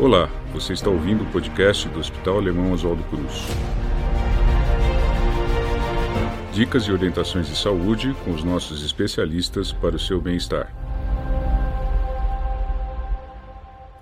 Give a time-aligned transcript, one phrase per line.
[0.00, 3.48] Olá, você está ouvindo o podcast do Hospital Alemão Oswaldo Cruz.
[6.52, 10.72] Dicas e orientações de saúde com os nossos especialistas para o seu bem-estar.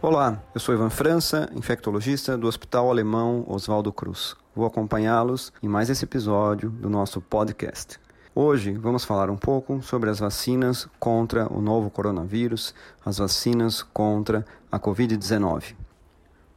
[0.02, 4.36] Olá, eu sou Ivan França, infectologista do Hospital Alemão Oswaldo Cruz.
[4.54, 7.98] Vou acompanhá-los em mais esse episódio do nosso podcast.
[8.34, 14.44] Hoje vamos falar um pouco sobre as vacinas contra o novo coronavírus, as vacinas contra
[14.70, 15.85] a Covid-19.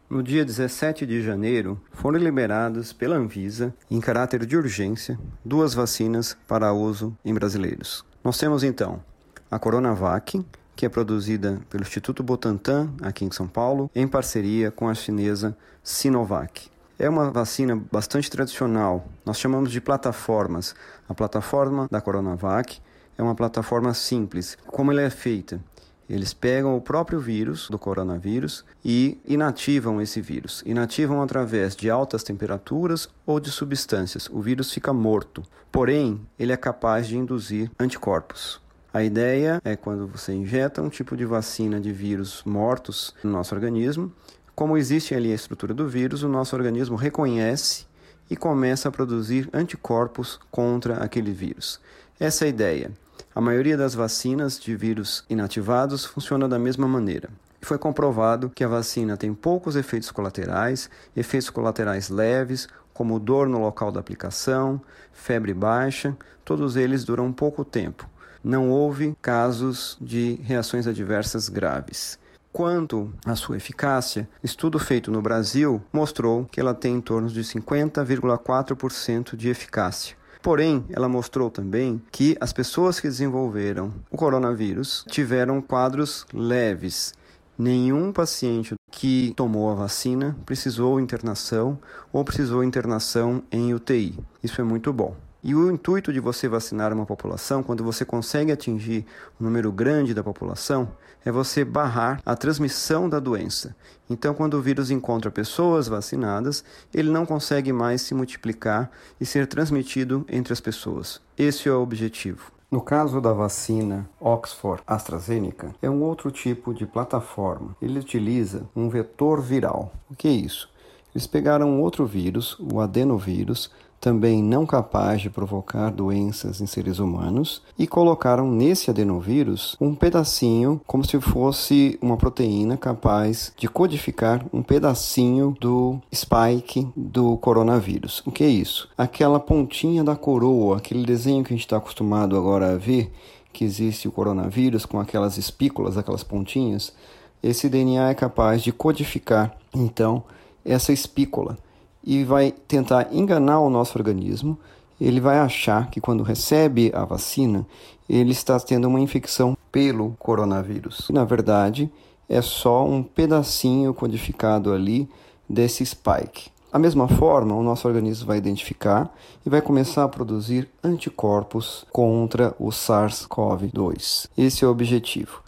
[0.10, 6.36] No dia 17 de janeiro, foram liberadas pela Anvisa, em caráter de urgência, duas vacinas
[6.48, 8.04] para uso em brasileiros.
[8.24, 9.04] Nós temos então
[9.52, 10.44] a Coronavac,
[10.76, 15.56] que é produzida pelo Instituto Butantan, aqui em São Paulo, em parceria com a chinesa
[15.84, 16.72] Sinovac.
[16.98, 20.74] É uma vacina bastante tradicional, nós chamamos de plataformas.
[21.08, 22.82] A plataforma da Coronavac
[23.16, 24.58] é uma plataforma simples.
[24.66, 25.62] Como ela é feita?
[26.10, 30.64] Eles pegam o próprio vírus do coronavírus e inativam esse vírus.
[30.66, 34.28] Inativam através de altas temperaturas ou de substâncias.
[34.32, 35.44] O vírus fica morto.
[35.72, 38.60] Porém, ele é capaz de induzir anticorpos.
[38.92, 43.54] A ideia é quando você injeta um tipo de vacina de vírus mortos no nosso
[43.54, 44.12] organismo,
[44.56, 47.86] como existe ali a estrutura do vírus, o nosso organismo reconhece
[48.30, 51.80] e começa a produzir anticorpos contra aquele vírus.
[52.20, 52.92] Essa é a ideia.
[53.40, 57.30] A maioria das vacinas de vírus inativados funciona da mesma maneira.
[57.62, 63.58] Foi comprovado que a vacina tem poucos efeitos colaterais, efeitos colaterais leves, como dor no
[63.58, 64.82] local da aplicação,
[65.14, 68.10] febre baixa, todos eles duram pouco tempo.
[68.44, 72.20] Não houve casos de reações adversas graves.
[72.52, 77.42] Quanto à sua eficácia, estudo feito no Brasil mostrou que ela tem em torno de
[77.42, 80.19] 50,4% de eficácia.
[80.42, 87.14] Porém, ela mostrou também que as pessoas que desenvolveram o coronavírus tiveram quadros leves.
[87.58, 91.78] Nenhum paciente que tomou a vacina precisou internação
[92.14, 94.18] ou precisou internação em UTI.
[94.42, 95.14] Isso é muito bom.
[95.42, 99.06] E o intuito de você vacinar uma população, quando você consegue atingir
[99.40, 100.92] um número grande da população,
[101.24, 103.76] é você barrar a transmissão da doença.
[104.10, 106.64] Então, quando o vírus encontra pessoas vacinadas,
[106.94, 111.22] ele não consegue mais se multiplicar e ser transmitido entre as pessoas.
[111.38, 112.52] Esse é o objetivo.
[112.70, 117.76] No caso da vacina Oxford AstraZeneca, é um outro tipo de plataforma.
[117.82, 119.92] Ele utiliza um vetor viral.
[120.10, 120.70] O que é isso?
[121.14, 127.62] Eles pegaram outro vírus, o adenovírus, também não capaz de provocar doenças em seres humanos,
[127.78, 134.64] e colocaram nesse adenovírus um pedacinho, como se fosse uma proteína capaz de codificar um
[134.64, 138.24] pedacinho do spike do coronavírus.
[138.26, 138.90] O que é isso?
[138.98, 143.12] Aquela pontinha da coroa, aquele desenho que a gente está acostumado agora a ver,
[143.52, 146.94] que existe o coronavírus com aquelas espículas, aquelas pontinhas.
[147.42, 150.24] Esse DNA é capaz de codificar, então,
[150.70, 151.58] essa espícula
[152.04, 154.58] e vai tentar enganar o nosso organismo.
[155.00, 157.66] Ele vai achar que quando recebe a vacina,
[158.08, 161.08] ele está tendo uma infecção pelo coronavírus.
[161.10, 161.90] Na verdade,
[162.28, 165.10] é só um pedacinho codificado ali
[165.48, 166.50] desse spike.
[166.72, 169.12] Da mesma forma, o nosso organismo vai identificar
[169.44, 174.30] e vai começar a produzir anticorpos contra o SARS-CoV-2.
[174.38, 175.42] Esse é o objetivo.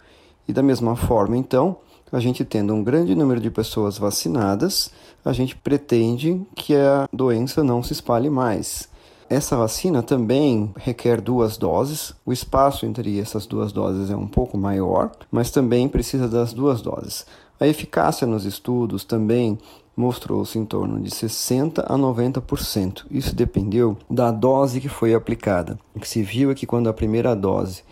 [0.48, 1.76] E da mesma forma, então,
[2.12, 4.90] a gente tendo um grande número de pessoas vacinadas,
[5.24, 8.88] a gente pretende que a doença não se espalhe mais.
[9.30, 12.12] Essa vacina também requer duas doses.
[12.26, 16.82] O espaço entre essas duas doses é um pouco maior, mas também precisa das duas
[16.82, 17.24] doses.
[17.58, 19.58] A eficácia nos estudos também
[19.96, 23.04] mostrou-se em torno de 60 a 90%.
[23.10, 25.78] Isso dependeu da dose que foi aplicada.
[25.94, 27.82] O que se viu é que quando a primeira dose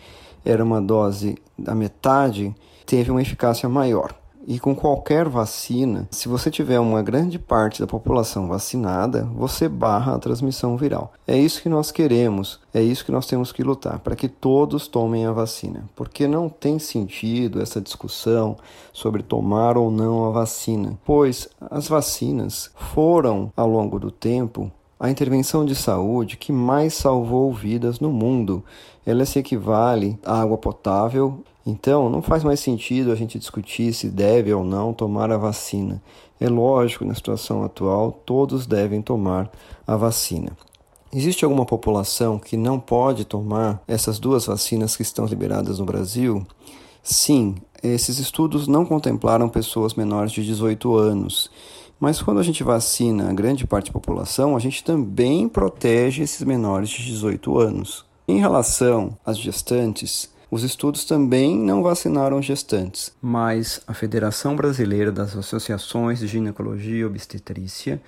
[0.43, 4.13] era uma dose da metade, teve uma eficácia maior.
[4.47, 10.15] E com qualquer vacina, se você tiver uma grande parte da população vacinada, você barra
[10.15, 11.13] a transmissão viral.
[11.27, 14.87] É isso que nós queremos, é isso que nós temos que lutar, para que todos
[14.87, 15.85] tomem a vacina.
[15.95, 18.57] Porque não tem sentido essa discussão
[18.91, 24.71] sobre tomar ou não a vacina, pois as vacinas foram, ao longo do tempo,
[25.01, 28.63] a intervenção de saúde que mais salvou vidas no mundo.
[29.05, 34.09] Ela se equivale à água potável então, não faz mais sentido a gente discutir se
[34.09, 36.01] deve ou não tomar a vacina.
[36.39, 39.49] É lógico, na situação atual, todos devem tomar
[39.85, 40.57] a vacina.
[41.13, 46.45] Existe alguma população que não pode tomar essas duas vacinas que estão liberadas no Brasil?
[47.03, 51.51] Sim, esses estudos não contemplaram pessoas menores de 18 anos.
[52.01, 56.41] Mas quando a gente vacina a grande parte da população, a gente também protege esses
[56.41, 58.03] menores de 18 anos.
[58.27, 65.33] Em relação às gestantes, Os estudos também não vacinaram gestantes, mas a Federação Brasileira das
[65.33, 68.01] Associações de Ginecologia e Obstetrícia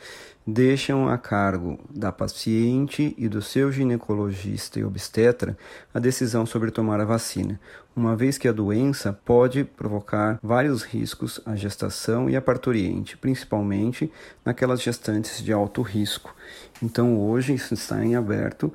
[0.46, 5.58] deixam a cargo da paciente e do seu ginecologista e obstetra
[5.94, 7.58] a decisão sobre tomar a vacina,
[7.96, 14.12] uma vez que a doença pode provocar vários riscos à gestação e à parturiente, principalmente
[14.44, 16.36] naquelas gestantes de alto risco.
[16.82, 18.70] Então, hoje isso está em aberto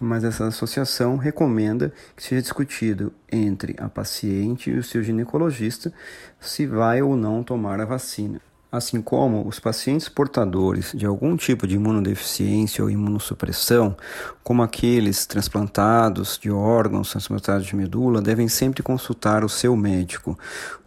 [0.00, 5.92] mas essa associação recomenda que seja discutido entre a paciente e o seu ginecologista
[6.40, 11.66] se vai ou não tomar a vacina assim como os pacientes portadores de algum tipo
[11.66, 13.96] de imunodeficiência ou imunossupressão,
[14.44, 20.38] como aqueles transplantados de órgãos, transplantados de medula, devem sempre consultar o seu médico.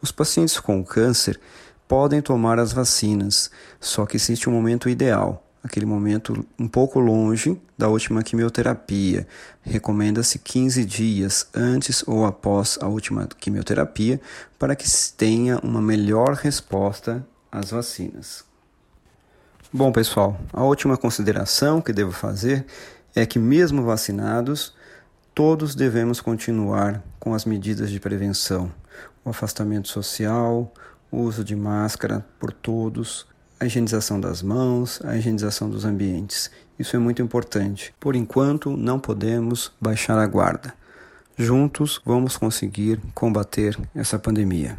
[0.01, 1.39] Os pacientes com câncer
[1.87, 7.59] podem tomar as vacinas, só que existe um momento ideal, aquele momento um pouco longe
[7.77, 9.25] da última quimioterapia.
[9.61, 14.19] Recomenda-se 15 dias antes ou após a última quimioterapia
[14.59, 18.43] para que se tenha uma melhor resposta as vacinas.
[19.71, 22.65] Bom, pessoal, a última consideração que devo fazer
[23.15, 24.73] é que, mesmo vacinados,
[25.33, 28.71] todos devemos continuar com as medidas de prevenção:
[29.23, 30.71] o afastamento social,
[31.11, 33.25] o uso de máscara por todos,
[33.63, 36.51] a higienização das mãos, a higienização dos ambientes.
[36.77, 37.93] Isso é muito importante.
[37.97, 40.73] Por enquanto, não podemos baixar a guarda.
[41.37, 44.77] Juntos vamos conseguir combater essa pandemia.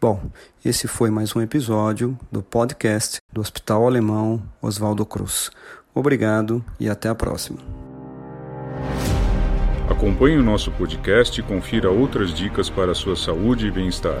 [0.00, 0.22] Bom,
[0.64, 5.50] esse foi mais um episódio do podcast do Hospital Alemão Oswaldo Cruz.
[5.94, 7.58] Obrigado e até a próxima.
[9.90, 14.20] Acompanhe o nosso podcast e confira outras dicas para a sua saúde e bem-estar.